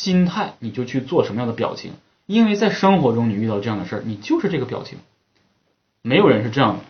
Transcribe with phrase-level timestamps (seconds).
[0.00, 1.92] 心态，你就去做什么样的表情。
[2.24, 4.98] 因为在生活中你遇到这样的事儿，你就是这个表情。
[6.00, 6.84] 没有人是这样的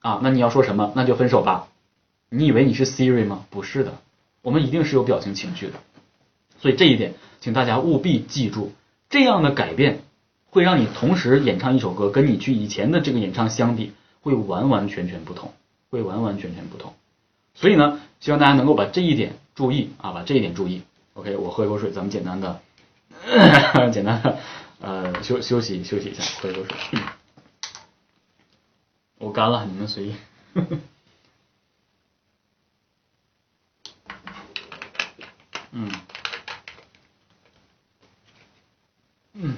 [0.00, 0.92] 啊，那你要说什么？
[0.96, 1.68] 那就分手吧。
[2.28, 3.46] 你以为你是 Siri 吗？
[3.50, 3.98] 不是的，
[4.42, 5.74] 我们一定是有表情情绪的。
[6.58, 8.72] 所以这一点，请大家务必记住，
[9.08, 10.00] 这样的改变
[10.50, 13.92] 会让你同时演唱一首歌，跟你去以前的这个演唱相比，
[14.22, 15.52] 会完完全全不同，
[15.88, 16.94] 会完完全全不同。
[17.54, 20.82] 所以呢，希望大家能够把这一点注意啊，把这一点注意。
[21.14, 22.60] OK，我喝一口水，咱们简单的，
[23.92, 24.38] 简单的。
[24.80, 26.98] 呃，休休息休息一下，喝一口水。
[29.18, 30.14] 我干了，你们随意。
[35.72, 35.90] 嗯，
[39.34, 39.56] 嗯，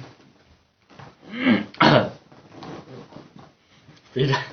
[4.12, 4.44] 肥宅，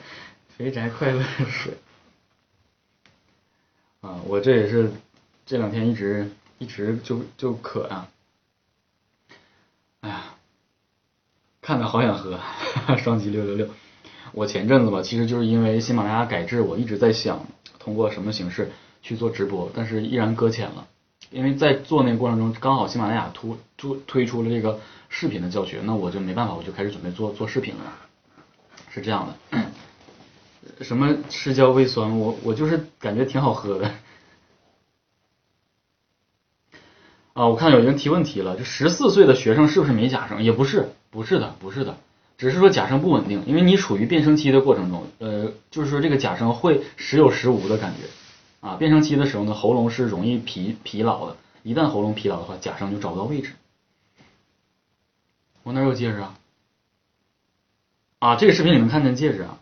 [0.55, 1.73] 肥宅快乐水。
[4.01, 4.91] 啊，我这也是
[5.45, 8.07] 这两天一直一直就就渴啊。
[11.61, 13.67] 看着好想喝，哈哈双击六六六。
[14.31, 17.45] 我前阵子吧，其实就是因为喜马拉雅改制，我一直在想
[17.77, 20.87] 通过什么形式去做直播，但是依然搁浅了。
[21.29, 24.79] 因为在做那个过程中，刚好喜马拉雅突突推出了这个
[25.09, 27.81] 视频的教学，那我就没办法，我就开始准备做做视频了。
[28.91, 29.65] 是这样的，
[30.83, 33.91] 什么吃胶胃酸，我我就是感觉挺好喝的。
[37.39, 40.43] 啊，我看有人提问题了，就十四岁的学生是不是没假声？
[40.43, 40.89] 也不是。
[41.09, 41.95] 不是的，不是的，
[42.37, 53.53] 只是说假声不稳定，因为你处于变声期的过程中，呃，就是说这个假声会时有时无的感觉，啊，变声期的时候呢，喉咙是容易疲疲劳的，一旦喉咙疲劳的话，假声就找不到位置。
[55.63, 56.37] 我哪有戒指啊？
[58.19, 59.57] 啊，这个视频里能看见戒指啊。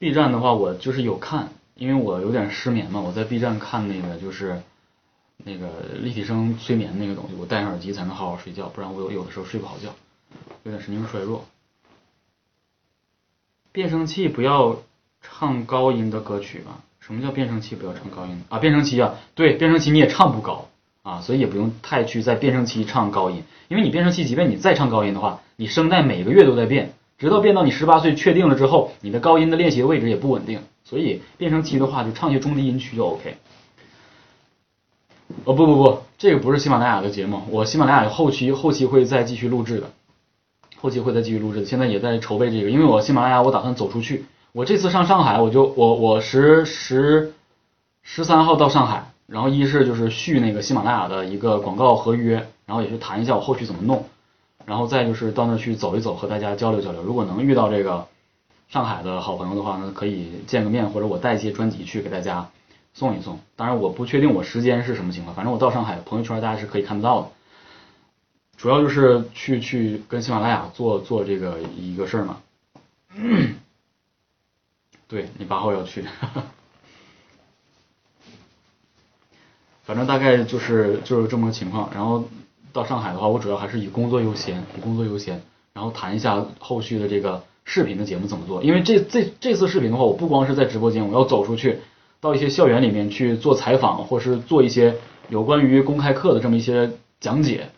[0.00, 4.60] B 站的话，我就是有看，因为我有点失眠嘛，我在 B 站看那个就是。
[5.42, 5.68] 那个
[6.02, 9.88] 立体声催眠那个东西，我戴上耳机才能好好睡觉，不然我有有的时候睡不好觉，
[10.64, 11.46] 有点神经衰弱。
[13.72, 14.82] 变声器不要
[15.22, 16.82] 唱高音的歌曲吧？
[17.00, 18.58] 什么叫变声器不要唱高音啊？
[18.58, 20.68] 变声器啊，对，变声器你也唱不高
[21.02, 33.36] 啊，所以也不用太去在变声期唱高音，因为你变声器即便你再唱高音的话，你声带每个月都在变，直到变到你十八岁确定了之后，你的高音的练习位置也不稳定，所以变声期的话就唱些中低音区就 OK。
[35.44, 39.90] 哦不不不，这个不是喜马拉雅的节目，我喜马拉雅后期后期会再继续录制的，
[40.80, 47.32] 后期会再继续录制的，现在也在筹备这个，因为我喜马拉雅我打算走出去，我这次上上海，我就我我十十
[48.02, 54.06] 十三号到上海，然后一是就是续那个喜马拉雅的一个广告合约，然后也去谈一下我后续怎么弄，
[54.70, 58.06] 然后再就是到那去走一走，和大家交流交流，如果能遇到这个
[58.68, 62.48] 上海的好朋友的话呢，可以见个面，或者我带一些专辑去给大家。
[62.92, 67.28] 送一送，当然我不确定我时间是什么情况，反正我到上海朋友圈大家是可以看得到的。
[68.56, 72.38] 主要就是去去跟喜马拉雅做做这个一个事儿嘛。
[75.06, 76.04] 对你八号要去，
[79.84, 81.90] 反正大概就是就是这么个情况。
[81.94, 82.24] 然后
[82.72, 85.42] 到上海的话，我主要还是以工作优先，以工作优先，
[85.72, 88.62] 然后谈一下后续的这个视频的节目怎么做。
[88.62, 91.80] 因为这这这次视频的话，我不光是在直播间，我要走出去。
[92.22, 94.96] 到一些校园里面去做采访，或是做一些
[95.30, 97.70] 有关于公开课的这么一些讲解，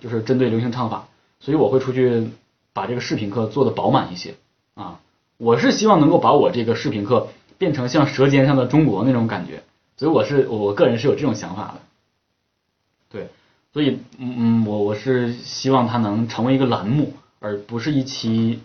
[0.00, 1.06] 就是针对流行唱法，
[1.38, 2.28] 所以我会出去
[2.72, 4.34] 把这个视频课做的饱满一些
[4.74, 4.98] 啊。
[5.36, 9.62] 我是希望能够把我这个视频课变成像《舌尖上的中国》那种感觉，
[9.96, 11.80] 所以我是我个人是有这种想法的。
[13.12, 13.28] 对，
[13.74, 18.60] 所以嗯嗯，我我是希望它能成为一个栏目，而不是一期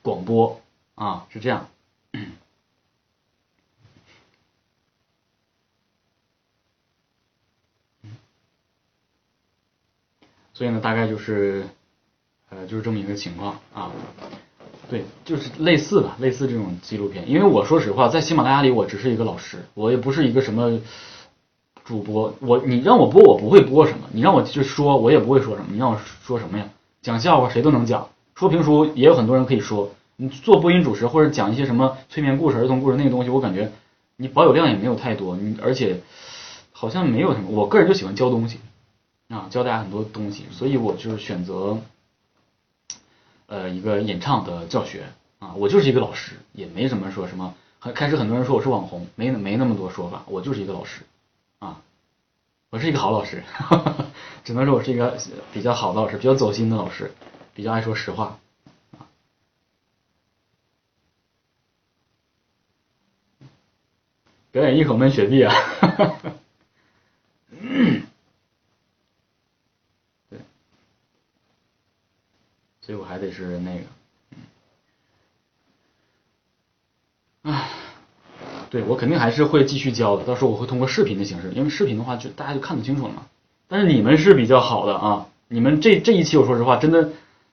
[0.00, 0.60] 广播
[0.94, 1.66] 啊，是这样。
[10.52, 11.66] 所以呢，大概就是，
[12.48, 13.90] 呃，就是这么一个情况啊。
[14.88, 17.28] 对，就是类似吧，类似这种纪录片。
[17.28, 20.78] 因为我说实话，在喜马拉雅里，我只是一个老师，我也不是一个什么
[21.84, 22.34] 主播。
[22.40, 25.68] 我你让我播，我不会播什么；你让我去说，我也不会说什么。
[25.70, 26.68] 你让我说什么呀？
[27.02, 29.90] 讲笑话谁都能讲，说评书也有很多人可以说。
[30.16, 33.72] 你做播音主持或者讲一些什么催眠故事、儿童故事那个东西，我感觉
[34.16, 36.00] 你保有量也没有太多，你而且
[36.72, 37.50] 好像没有什么。
[37.50, 38.58] 我个人就喜欢教东西。
[39.28, 41.78] 啊，教大家很多东西，所以我就是选择，
[43.46, 45.04] 呃，一个演唱的教学
[45.38, 47.54] 啊，我就是一个老师，也没什么说什么。
[47.80, 51.00] 很开始很多人说我是网红，没没那么多说法，我就是一个老师
[51.64, 51.80] 啊，
[52.68, 53.42] 我是一个好老师，
[54.44, 55.18] 只能说我是一个
[55.54, 57.10] 比较好的老师，比较走心的老师，
[57.54, 58.38] 比较爱说实话。
[64.52, 65.54] 表演一口闷雪碧啊。
[70.28, 70.38] 对，
[72.82, 73.78] 所以我还得是那
[77.42, 77.68] 个，啊，
[78.74, 83.22] 对我肯定还是会继续教的，到时候我会通过视频的形式，因为视频的话就大家就看得清楚了嘛。
[83.68, 87.10] 但是你们是比较好的啊，你们这这一期我说实话真的，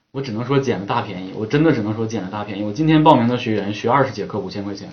[0.09, 2.63] 我只能说捡了大便宜，我真的只能说捡了大便宜。
[2.63, 4.89] 我今天报名的学员学二十节课五千块钱，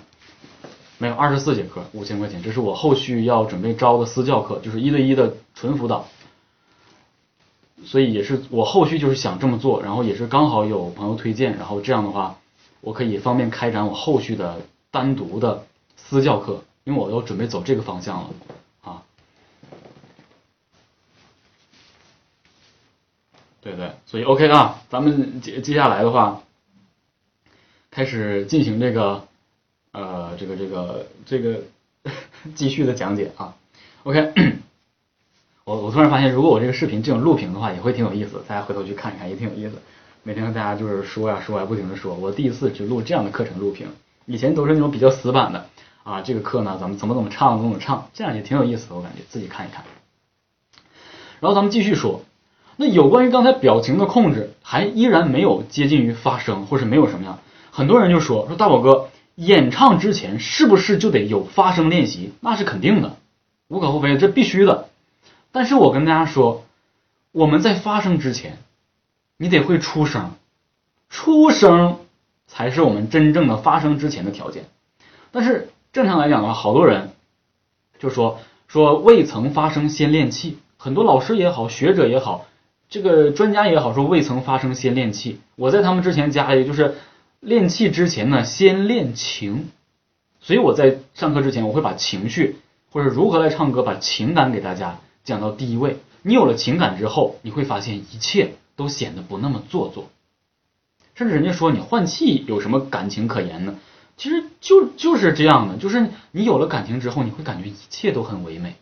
[0.98, 6.06] 没有二十四节课五千块钱，这是我后续要准备招的私教课，就是一对一的纯辅导。
[7.86, 12.36] 所以也是我后续就是想这么做，然后也是刚好有朋友推荐，然后这样的话，
[12.82, 14.58] 我可以方便开展我后续的
[14.90, 15.64] 单独的
[16.08, 18.30] 私教课，因为我都准备走这个方向了
[18.82, 19.02] 啊。
[23.60, 26.42] 对对，所以 OK 啊，咱们接接下来的话，
[27.90, 29.26] 开始进行这个
[29.92, 31.60] 呃这个这个这个
[32.54, 33.54] 继续的讲解啊。
[34.04, 34.32] OK。
[35.64, 38.42] 我我突然发现，如果我这个视频这种录屏的话，也会挺有意思。
[38.48, 39.78] 大家回头去看一看，也挺有意思。
[40.22, 42.14] 每天和大家就是说呀说呀，不停的说。
[42.14, 43.86] 我第一次去录这样的课程录屏，
[44.24, 45.68] 以前都是那种比较死板的
[46.08, 46.22] 啊。
[46.22, 48.96] 这个课呢，咱们怎么怎么唱怎么怎么唱，这样也挺有意思的。
[48.96, 49.84] 我感觉自己看一看。
[51.40, 52.22] 然后咱们继续说，
[52.76, 57.38] 那有关于刚才表情的控制，还依然没有接近于发声，或是没有什么样。
[57.70, 62.32] 很多人就说说大宝哥，演唱之前是不是就得有发声练习？
[62.40, 63.16] 那是肯定的，
[63.68, 64.88] 无可厚非，这必须的。
[65.52, 66.64] 但是我跟大家说，
[67.30, 68.58] 我们在发声之前，
[69.36, 70.32] 你得会出声，
[71.08, 72.00] 出声
[72.48, 74.64] 才是我们真正的发声之前的条件。
[75.30, 77.10] 但是正常来讲的话，好多人
[77.98, 82.46] 就说说未曾发声先练气，很多老师也好，学者也好，
[82.88, 85.40] 这个专家也好，说未曾发声先练气。
[85.56, 86.94] 我在他们之前加了一个，就是
[87.40, 89.70] 练气之前呢，先练情。
[90.38, 92.58] 所以我在上课之前，我会把情绪
[92.92, 95.00] 或者如何来唱歌，把情感给大家。
[95.24, 100.10] 讲到第一位，你有了情感之后，你会发现一切都显得不那么做作。
[101.16, 103.74] 甚至人家说你换气有什么感情可言呢？
[104.18, 108.74] 其实就就是这样的，就是你有了感情之后，你会感觉一切都很唯美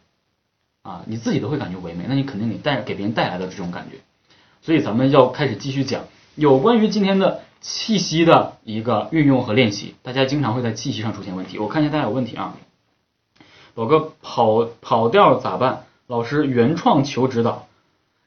[0.83, 3.99] 啊，你自己都会感觉唯美，那你肯定你带给别人带来的这种感觉。
[4.63, 9.95] 所以咱们要开始继续讲有关于今天的气息的一个运用和练习。
[10.03, 12.57] 大家经常会在气息上出现问题，我看一下大家有问题啊。
[13.75, 15.85] 宝哥跑跑调咋办？
[16.07, 17.67] 老师原创求指导，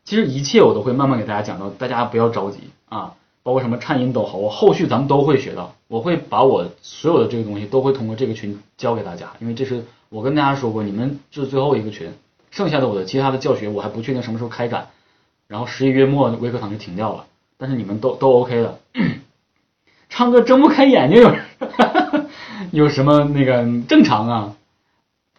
[0.04, 3.16] 其实一切我都会慢慢给大家讲到，大家不要着急啊，
[3.50, 12.13] 包括什么颤音都好，我后续咱们都会学到，我会把我所有的这个东西都会通过这个群教给大家，因为这是我跟大家说过，你们是最后一个群，
[12.51, 14.90] 剩下的我的其他的教学我还不确定什么时候开展，
[15.48, 17.25] 然后十一月末微课堂就停掉了，
[17.57, 18.78] 但是你们都都 OK 的，
[20.10, 21.34] 唱歌睁不开眼睛有
[22.86, 24.56] 有什么那个正常啊？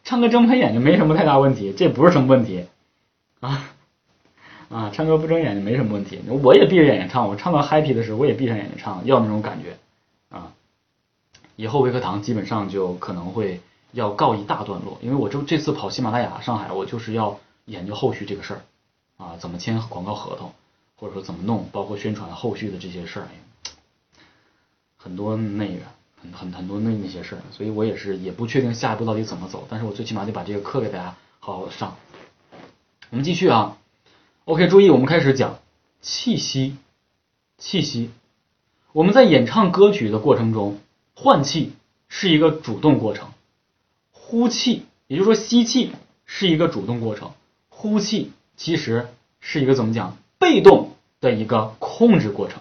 [0.03, 2.65] 唱歌睁不开眼睛没什么太大问题，这不是什么问题
[3.39, 3.71] 啊
[4.71, 4.89] 啊！
[4.95, 9.77] 唱歌不睁眼睛没什么问题，我也闭着眼睛唱，我唱到 happy 的时候我也闭上眼睛唱，要那种感觉
[10.29, 10.53] 啊。
[11.57, 18.61] 以后微课堂基本上就可能会要告一大段落，因为我这这次跑喜马拉雅上海，我就是要研究后续这个事儿
[19.19, 20.53] 啊，怎么签广告合同，
[20.95, 23.27] 或者说怎么弄，包括宣传后续的这些事儿，
[24.97, 25.83] 很多那个。
[26.23, 31.97] 很很很多那那些事儿，所以我也是也不确定下一步到底怎么走，但是我最起码得把这个课给大家好好上。
[33.09, 33.79] 我们继续啊
[34.51, 35.61] ，OK，注意，我们开始讲
[36.01, 36.77] 气息，
[37.57, 38.11] 气息。
[38.93, 40.81] 我们在演唱歌曲的过程中，
[41.15, 41.73] 换气
[42.09, 43.29] 是一个主动过程，
[44.11, 45.93] 呼气，也就是说吸气
[46.27, 47.31] 是一个主动过程，
[47.69, 49.07] 呼气其实
[49.39, 52.61] 是一个怎么讲，被动的一个控制过程。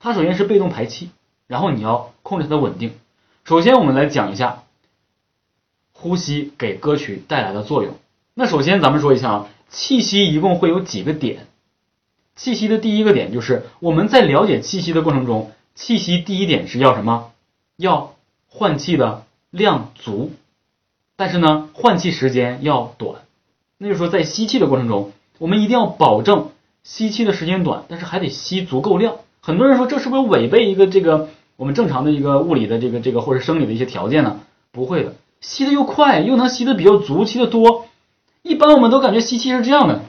[0.00, 1.10] 它首先是被动排气。
[1.46, 2.92] 然后你要控制它的稳定。
[3.42, 4.62] 首先，我们来讲一下
[5.90, 7.96] 呼吸给歌曲带来的作用。
[8.34, 11.46] 那首先，咱们说一下啊，气息一共会有几个点？
[12.36, 17.30] 气息的第一个点就是我们在了解气息的过程中，气息第一点是要什么？
[17.76, 18.14] 要
[18.48, 20.32] 换气的量足，
[21.16, 23.22] 但是呢，换气时间要短。
[23.78, 26.50] 那就是说，在吸气的过程中，我们一定要保证
[26.82, 29.16] 吸气的时间短，但是还得吸足够量。
[29.40, 31.28] 很多人说，这是不是违背一个这个？
[31.56, 34.40] 我们正常的一个物理的这个这个或者生理的一些条件呢？
[34.72, 37.86] 不会的，吸的又快，又能吸的比较足，吸的多。
[38.42, 40.02] 一般我们都感觉吸气是这样的，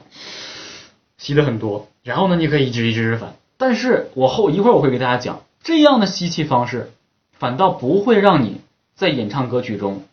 [1.18, 3.36] 吸的很多，然后呢，你可以一直一直反。
[3.58, 6.92] 但是我后一会儿我会给大家讲，这样的吸气方式
[7.32, 8.62] 反倒不会让你
[8.96, 10.04] 在演唱歌曲中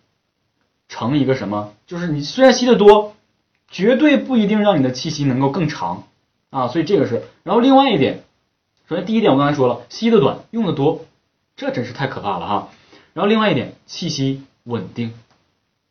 [0.89, 3.15] 成一个什么，就是你虽然吸的多，
[3.71, 6.05] 绝对不一定让你的气息能够更长
[6.51, 6.69] 啊。
[6.69, 8.23] 所以这个是，然后另外一点，
[8.89, 11.05] 首先第一点我刚才说了，吸的短，用的多。
[11.57, 12.69] 这真是太可怕了哈！
[13.15, 15.13] 然后另外一点，气息稳定，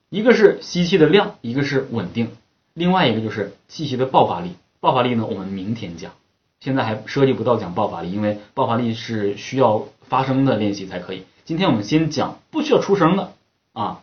[0.10, 2.30] 一个是吸气的量，一个是稳定，
[2.74, 4.52] 另外一个就是气息的爆发力。
[4.80, 6.14] 爆发力呢，我们明天讲，
[6.62, 11.24] 现在还涉及不到讲爆发力，因为爆发力是需要发声的练习才可以。
[11.44, 13.34] 今天我们先讲不需要出声的
[13.74, 14.00] 啊。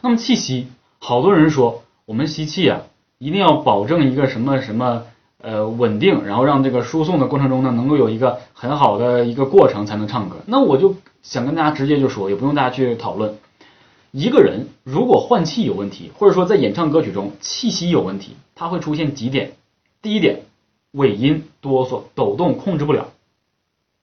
[0.00, 0.66] 那么气息，
[0.98, 2.80] 好多人说我们吸气啊，
[3.18, 5.04] 一定要保证一个什么什么
[5.40, 10.38] 呃稳定，然后让这个输送的过程中呢，能够有一个很好的一个过程才能唱歌。
[10.46, 13.38] 那我就想跟大家直接就说，也不用大家去讨论。
[14.12, 19.52] 一个人如果换气有问题，或者说在演唱歌曲中气息有问题，它会出现几点。
[20.02, 20.42] 第一点，
[20.90, 23.06] 尾音哆嗦、抖动控制不了；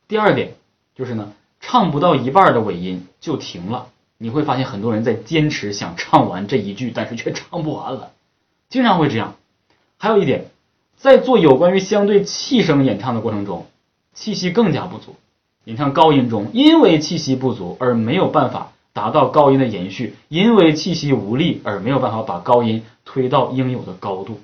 [0.08, 0.56] 第二点
[0.96, 3.90] 就是呢，唱不到一半的尾音就停了。
[4.18, 8.12] 你会发现很多人在坚持想唱完这一句，但是却唱不完了，
[8.68, 9.36] 经常会这样。
[10.00, 10.48] 还有一点，
[10.98, 13.68] 在做有关于相对气声演唱的过程中，
[14.16, 15.16] 气息更加不足。
[15.66, 18.72] 演唱高音中，因为气息不足而没有办法。
[19.00, 24.42] 达到高音的延续，因为气息无力而没有办法把高音推到应有的高度，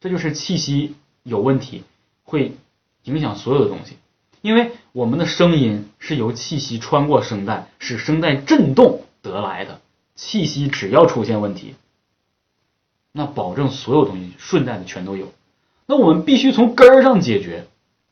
[0.00, 1.84] 这就是气息有问题，
[2.24, 2.56] 会
[3.04, 3.96] 影响所有的东西。
[4.40, 9.80] 因为我们的声音是由气息穿过声带，使声带震动得来的。
[10.16, 11.76] 气息只要出现问题，
[13.12, 15.32] 那保证所有东西顺带的全都有。
[15.86, 17.68] 那我们必须从根儿上解决，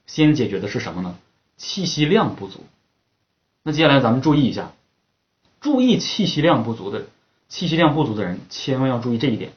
[0.06, 1.16] 先解决的是什么呢？
[1.56, 2.60] 气息量不足。
[3.64, 4.70] 那接下来咱们注意一下。
[5.60, 7.04] 注意气息量不足的，
[7.48, 9.52] 气息量不足的人千万要注意这一点。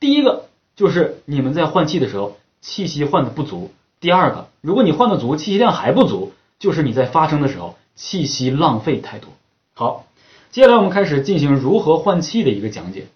[0.00, 9.30] 第一个就是你们在换气的时候，气息换的不足；第二个，如果你换的足，气息量还不足，就是你在发声的时候气息浪费太多。
[9.74, 10.06] 好，
[10.50, 13.06] 接下来我们开始进行如何换气的一个讲解。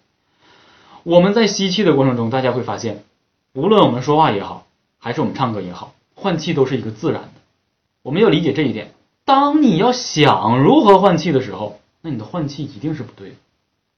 [1.03, 3.03] 我们在吸气的过程中，大家会发现，
[3.53, 4.67] 无论我们说话也好，
[4.99, 7.31] 还是我们唱歌也好，换气都是一个自然的。
[8.03, 8.93] 我们要理解这一点。
[9.25, 13.35] 当你要想如何换气的时候，那你的换气一定是不对的，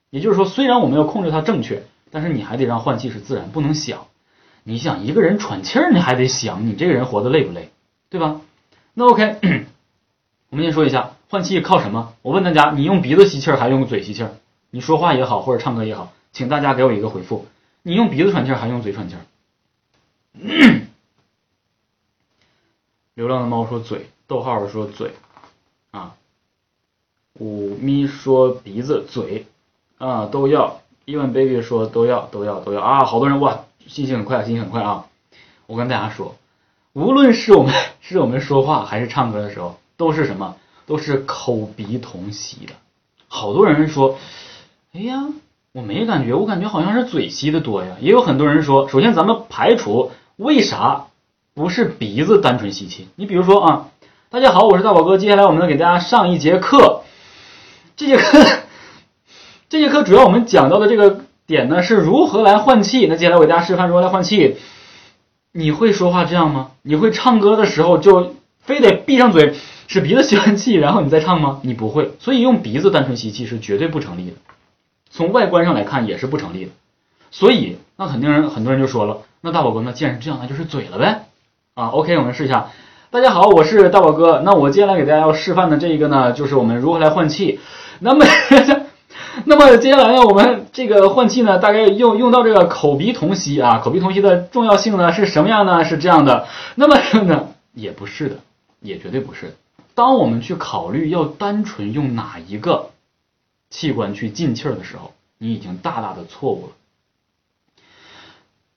[0.10, 4.08] 也就是说，虽然我们要控制它正确，但是你还得让换气是自然，不能想。
[4.64, 7.70] 你想一个人喘气儿，你还得想，你这个人活得累不累，
[8.10, 8.42] 对吧？
[8.94, 9.40] 那 OK，
[10.50, 12.14] 我们先说一下换气靠什么？
[12.22, 14.36] 我问大家，你用鼻子吸气儿还是用嘴吸气儿？
[14.70, 17.48] 你说话也好，或者唱歌也好，请大家给我一个回复。
[17.82, 19.22] 你用鼻子喘气儿还是用嘴喘气儿？
[23.16, 25.12] 流浪的猫说嘴，逗号说嘴，
[25.92, 26.16] 啊。
[27.40, 29.48] 五咪说鼻子嘴
[29.98, 35.06] 啊都要，even baby 说都要都要都要啊，好多人哇，信息很快，信息很快啊！
[35.66, 36.36] 我跟大家说，
[36.94, 40.56] 无论是我们 是我们说话还是唱歌的时候，都是什么？
[40.86, 42.74] 都是口鼻同吸的。
[43.28, 44.20] 好多人说，
[44.94, 45.26] 哎呀，
[45.72, 47.98] 我没感觉，我感觉好像是嘴吸的多呀。
[48.00, 51.08] 也有很多人说，首先咱们排除为啥
[51.56, 53.08] 不是鼻子单纯吸气？
[53.16, 53.88] 你比如说啊，
[54.30, 57.02] 大家好，我是大宝哥，接下来我们给大家上一节课。
[57.96, 58.40] 这节课，
[59.70, 63.06] 这节课主要我们讲到的这个点呢，是如何来换气。
[63.06, 64.58] 那接下来我给大家示范如何来换气。
[65.52, 66.72] 你会说话这样吗？
[66.82, 69.54] 你会唱歌的时候就非得闭上嘴，
[69.88, 71.60] 使鼻子吸完气，然后你再唱吗？
[71.62, 74.38] 你不会，所以用鼻子单纯吸气是绝对不成立的。
[75.12, 76.72] 从外观上来看也是不成立的。
[77.30, 81.26] 所以那肯定人很多人就说了，那大宝哥，那既然是这样，那就是嘴了呗。
[81.76, 82.72] 啊，OK，我们试一下。
[83.12, 84.42] 大家好，我是大宝哥。
[84.44, 87.60] 那我接下来给大家要示范的这一个呢，就是我们如何来换气。
[88.04, 88.26] 那么，
[89.46, 93.80] 那么接下来呢，我们这个换气呢，大概用用到这个口鼻同吸啊。
[93.80, 95.86] 口鼻同吸的重要性呢是什么样呢？
[95.86, 96.46] 是这样的。
[96.76, 98.40] 那么呢，也不是的，
[98.82, 99.56] 也绝对不是。
[99.96, 102.90] 当我们去考虑要单纯用哪一个
[103.70, 106.74] 器官去进气儿的时候，你已经大大的错误了。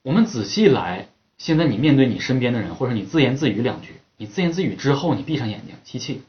[0.03, 6.21] 我们仔细来，现在你面对你身边的人，或者你自言自语两句，你自言自语之后，你闭上眼睛吸气。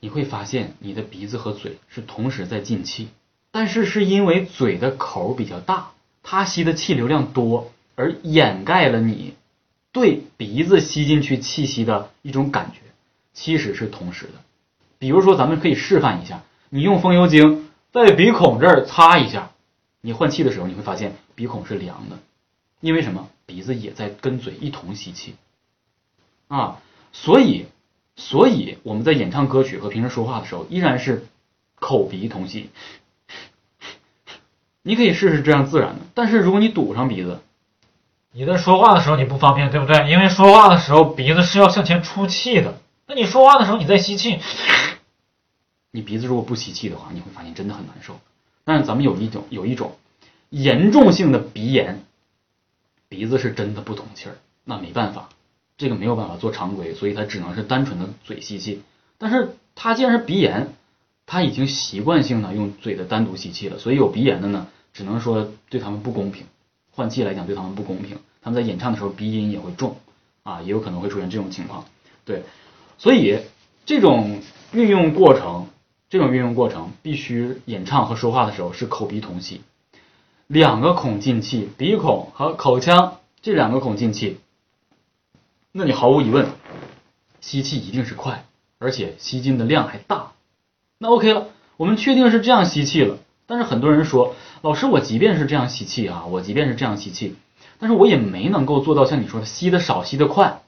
[0.00, 3.08] 你会发现你的鼻子和嘴是同时在进气，
[3.50, 5.90] 但是是因为嘴的口比较大，
[6.22, 9.34] 它吸的气流量多，而掩盖了你
[9.90, 12.78] 对鼻子吸进去气息的一种感觉，
[13.34, 14.34] 其实是同时的。
[14.98, 19.50] 比如说，咱们可以示范一下，你用风油精在鼻孔这儿擦一下，
[20.00, 22.18] 你换气的时候你会发现鼻孔是凉的，
[22.80, 23.28] 因为什么？
[23.46, 25.34] 鼻子也在跟嘴一同吸气
[26.46, 26.80] 啊，
[27.12, 27.66] 所以。
[28.18, 31.24] 所以我们在演唱歌曲和平时说话的时候，依然是
[31.76, 32.68] 口鼻同气。
[34.82, 37.38] 你可以试试这样自然的，但是如果你堵上鼻子，
[38.32, 40.10] 你在说话的时候你不方便，对不对？
[40.10, 42.80] 因为说话的时候鼻子是要向前出气的。
[43.06, 44.40] 那你说话的时候你在吸气，
[45.92, 48.18] 你鼻子如果不吸气的话，你会发现真的很难受。
[48.64, 49.96] 但是咱们有一种有一种
[50.50, 52.02] 严重性的鼻炎，
[53.08, 55.28] 鼻子是真的不通气儿，那没办法。
[55.78, 58.82] 这个没有办法做常规，所以它只能是单纯的嘴吸气。
[59.16, 60.74] 但是它既然是鼻炎，
[61.24, 66.46] 他已经习惯性的用嘴的单独吸气了，所以有鼻炎的呢，只能说对他们不公平，
[66.90, 69.96] 换气来讲对他们不公平，他们在演唱的时候鼻音也会重
[70.42, 71.84] 啊，也有可能会出现这种情况。
[72.24, 72.42] 对，
[72.96, 73.40] 所以
[73.84, 74.40] 这种
[74.72, 75.66] 运用过程，
[76.08, 79.60] 这种运用过程必须演唱和说话的时候是口鼻同吸，
[80.46, 84.38] 两个孔进气，鼻孔和口腔这两个孔进气，
[85.78, 86.48] 那你毫无疑问，
[87.40, 88.44] 吸气一定是快，
[88.80, 90.32] 而且吸进的量还大。
[90.98, 93.18] 那 OK 了，我们确定是这样吸气了。
[93.46, 97.36] 但是很多人说，老师，我即便是这样吸气啊，我即便是这样吸气，
[97.78, 100.62] 但是我也没能够做到像你说的吸的少，吸的快，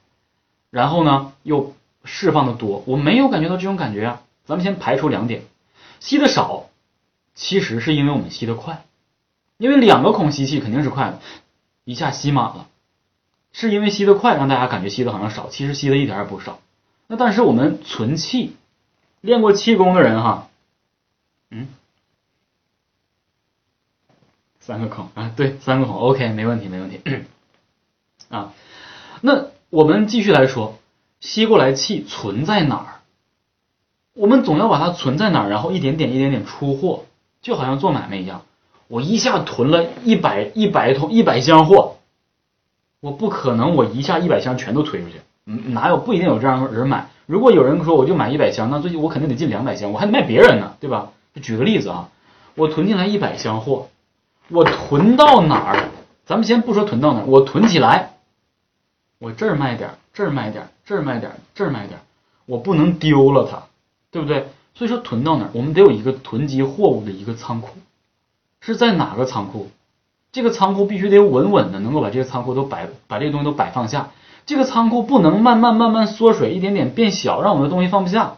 [0.70, 1.74] 然后呢又
[2.04, 4.22] 释放的多，我没有感觉到这种感觉啊。
[4.44, 5.42] 咱们先排除两点，
[5.98, 6.66] 吸的少，
[7.34, 8.84] 其实是因为我们吸的快，
[9.58, 11.18] 因为两个孔吸气肯定是快的，
[11.82, 12.68] 一下吸满了，
[13.52, 16.60] 是因为吸的快让大家感觉吸的好像少，其实吸的一点也不少。
[17.06, 18.56] 那但是我们存气。
[19.22, 20.48] 练过气功的人哈，
[21.50, 21.68] 嗯，
[24.60, 27.02] 三个孔啊，对，三个孔，OK，没问题，没问题
[28.30, 28.54] 啊。
[29.20, 30.78] 那我们继续来说，
[31.20, 32.88] 吸过来气存在哪儿？
[34.14, 37.04] 我们总要把它存在哪儿，然后一点点、一点点出货，
[37.42, 38.46] 就好像做买卖一样。
[38.88, 41.98] 我一下囤了一百、一百桶、一百箱货，
[43.00, 47.08] 我不可能我一下一百箱全都推出去，嗯，哪有不一定有这样人买。
[47.26, 51.10] 如果有人说我就买一百箱，那最近我肯定得进两百箱，我还得卖别人呢，对吧？
[51.40, 52.08] 举个例子啊，
[52.54, 53.88] 我囤进来一百箱货，
[54.48, 55.88] 我囤到哪儿？
[56.26, 58.16] 咱们先不说囤到哪儿，我囤起来，
[59.18, 62.00] 我这儿卖点，这儿卖点，这儿卖点，这儿卖点，
[62.46, 63.62] 我不能丢了它，
[64.10, 64.48] 对不对？
[64.74, 67.70] 所以说囤到哪儿，我们得有一个囤积货物的一个仓库，
[68.60, 69.70] 是在哪个仓库？
[70.32, 74.10] 这个仓库必须得稳稳的，能够把这个仓库都摆，把这个东西都摆放下。
[74.46, 78.36] 这个仓库不能慢慢慢慢缩水，一点点变小，让我们的东西放不下。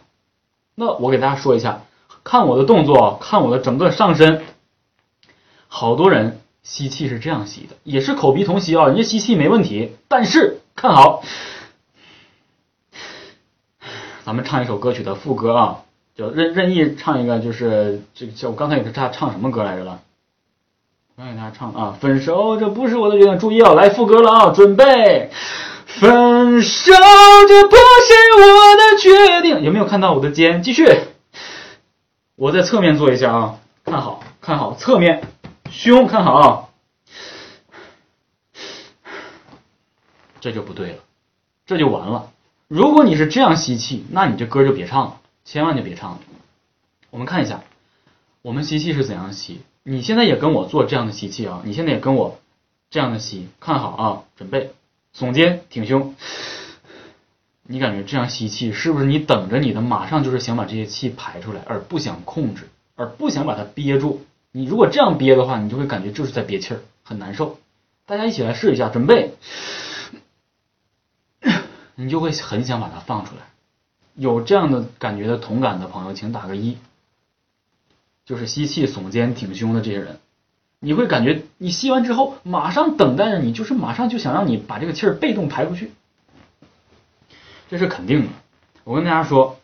[0.75, 1.83] 那我给大家说一下，
[2.23, 4.43] 看我的动作，看我的整个上身。
[5.67, 9.95] 好多人吸气是这样吸的，也是口鼻同吸啊，人家吸气没问题。
[10.07, 11.23] 但是看好，
[14.23, 15.79] 咱们唱一首歌曲的副歌啊，
[16.15, 20.01] 就任任意唱一个，就是这个叫我刚才给他唱唱什么歌来着了？
[21.15, 25.29] 我给大家唱啊，分手这不是我的决定，注意啊，来副歌了啊，准备。
[25.85, 26.91] 分手，
[27.47, 29.61] 这不是我的决定。
[29.61, 30.63] 有没有看到我的肩？
[30.63, 30.87] 继续，
[32.35, 35.21] 我在侧面做一下啊，看好，看好侧面，
[35.69, 36.65] 胸看好啊，
[40.41, 40.97] 这就不对了，
[41.67, 42.31] 这就完了。
[42.67, 46.19] 如果你是这样吸气，那你这歌就别唱了，千万就别唱了。
[47.11, 47.61] 我们看一下，
[48.41, 49.61] 我们吸气是怎样吸？
[49.83, 52.39] 你现在也跟我做这样的吸气啊，你现在也跟我
[52.89, 54.71] 这样的吸，看好啊，准备。
[55.15, 56.15] 耸肩挺胸，
[57.61, 64.21] 你感觉这样吸气是不是你等着你的马上就是想把这些气排出来，而不想控制，而不想把它憋住？
[64.51, 67.59] 你如果这样憋的话，你就会感觉就是在憋气儿，很难受。
[68.07, 69.35] 大家一起来试一下，准备，
[71.93, 73.43] 你就会很想把它放出来。
[74.15, 76.79] 有这样的感觉的同感的朋友，请打个一。
[78.25, 80.19] 就是吸气耸肩挺胸的这些人。
[80.79, 85.91] 你会感觉你吸完之后，马上等待着你，就是马上就想让你把这个气儿被动排出去，
[87.69, 88.27] 这是肯定的。
[88.83, 89.59] 我跟大家说，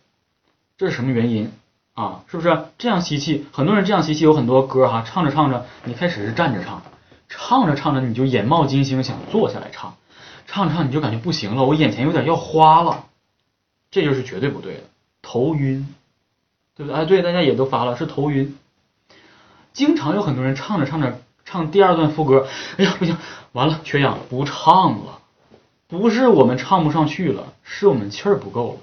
[0.77, 1.51] 这是什么原因
[1.93, 2.23] 啊？
[2.27, 3.45] 是不是这样吸气？
[3.51, 6.81] 很多人这样吸气，有很多歌哈，唱着唱着，你开始是站着唱，
[7.27, 9.97] 唱着唱着你就眼冒金星，想坐下来唱，
[10.47, 13.07] 唱着唱你就感觉不行了，我眼前有点要花了，
[13.91, 14.83] 这就是绝对不对的，
[15.21, 15.85] 头晕，
[16.79, 16.95] 对不对？
[16.95, 18.57] 哎，对，大家也都发了，是头晕。
[19.73, 23.17] 经常有很多人唱着唱着唱第二段副歌，哎呀不行，
[23.51, 25.19] 完了缺氧不唱了，
[25.89, 28.79] 不是我们唱不上去了，是我们气儿不够了。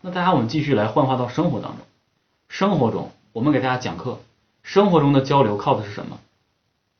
[0.00, 1.84] 那大家我们继续来幻化到生活当中，
[2.48, 4.18] 生活中我们给大家讲课，
[4.62, 6.18] 生活中的交流靠的是什么？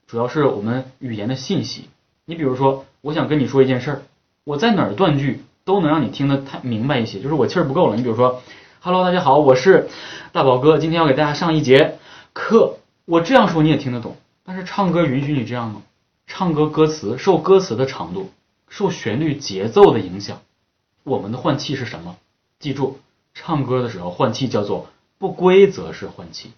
[0.06, 1.88] 主要是我们语言的信息。
[2.26, 4.02] 你比如说，我想跟你说一件事儿，
[4.44, 7.96] 我在哪儿断句都能让你听得太明白一些，就是我气儿不够了。
[7.96, 8.42] 你比如说
[8.87, 9.88] ，Hello，大家好，我是
[10.31, 11.99] 大宝哥，今天要给大家上一节
[12.33, 12.79] 课。
[13.05, 15.83] 我这样说你也听得懂，但是唱歌允许你这样吗？
[16.29, 18.31] 唱歌歌词受歌词的长度、
[18.68, 20.40] 受旋律节奏的影响。
[21.03, 22.16] 我们的换气是什么？
[22.61, 23.01] 记住，
[23.35, 24.87] 唱歌的时候换气叫做
[25.18, 26.53] 不规则式换气，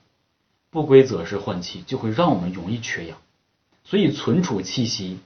[0.69, 3.17] 不规则式换气就会让我们容易缺氧。
[3.85, 5.19] 所以存储气息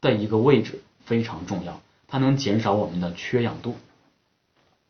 [0.00, 3.76] 的一个位置非常重要，它能减少我们的缺氧度，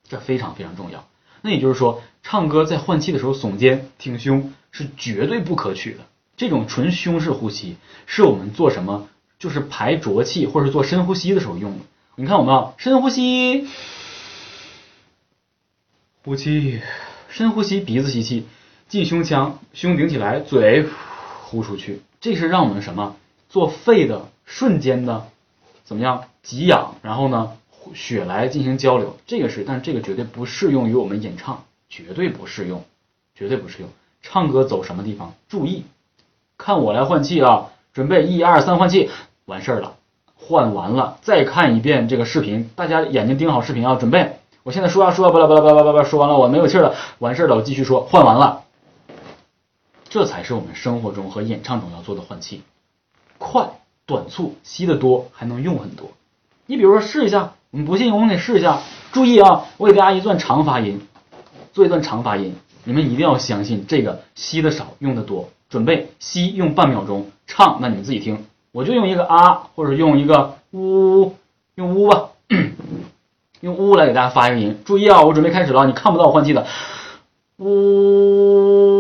[0.08, 1.04] 这非常非常重要。
[1.42, 4.52] 那也就是说，唱歌在换气的时候耸肩挺胸。
[4.70, 6.00] 是绝对不可取的。
[6.36, 11.78] 这种纯胸式呼吸是我们做什么，就是排浊气或者做深呼吸的时候用的。
[12.16, 13.66] 你看我们啊，深呼吸，
[16.22, 16.80] 呼气，
[17.30, 18.46] 深呼吸，鼻子吸气，
[18.88, 20.86] 进胸腔，胸顶起来，嘴
[21.44, 22.02] 呼出去。
[22.20, 23.16] 这是让我们什么
[23.48, 25.28] 做肺的瞬间的
[25.82, 27.52] 怎么样给氧，然后呢
[27.94, 29.16] 血来进行交流。
[29.26, 32.84] 这个是，但这个绝对不适用于我们演唱，绝对不适用，
[33.34, 33.88] 绝对不适用。
[34.22, 35.34] 唱歌走什么地方？
[35.48, 35.84] 注意，
[36.56, 37.70] 看我来换气啊！
[37.92, 39.10] 准备一二三，换气，
[39.46, 39.96] 完事儿了。
[40.34, 43.96] 换完了，再看一遍这个视频，大家眼睛盯好视频啊！
[43.96, 48.64] 准备，我现在说啊说啊，巴拉巴拉巴拉巴拉，说完了，我没有气了，完事儿了，我继续说，换完了，
[50.08, 52.62] 这才是我们生活中和演唱中要做的换气，
[53.38, 53.68] 快、
[54.06, 56.10] 短促，吸的多，还能用很多。
[56.66, 58.80] 你比如说试一下，你不信我们得试一下。
[59.12, 61.00] 注意啊，我给大家一段长发音，
[61.72, 62.54] 做一段长发音，
[62.84, 65.48] 你们一定要相信这个吸的少，用的多。
[65.68, 68.46] 准备吸用半秒钟，唱那你们自己听。
[68.72, 71.34] 我就用一个啊，或者用一个呜，
[71.74, 72.30] 用呜吧，
[73.60, 74.78] 用呜来给大家发一个音。
[74.86, 76.66] 注意啊，我准备开始了，你看不到我换气的，
[77.58, 78.97] 呜。